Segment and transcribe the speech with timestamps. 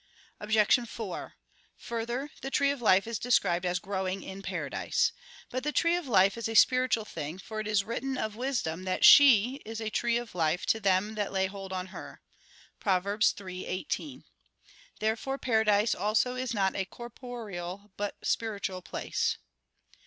[0.39, 0.89] Obj.
[0.89, 1.35] 4:
[1.77, 5.11] Further, the tree of life is described as growing in paradise.
[5.51, 8.85] But the tree of life is a spiritual thing, for it is written of Wisdom
[8.85, 12.23] that "She is a tree of life to them that lay hold on her"
[12.79, 13.03] (Prov.
[13.03, 14.23] 3:18).
[14.99, 19.37] Therefore paradise also is not a corporeal, but a spiritual place.